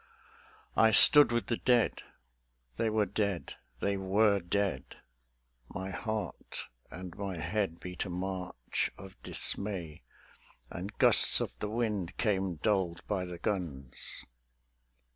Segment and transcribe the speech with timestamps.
[0.75, 2.01] I stood with the Dead....
[2.75, 4.95] They were dead; they were dead;
[5.69, 10.01] My heart and my head beat a march of dismay:
[10.71, 14.25] And gusts of the wind came dulled by the guns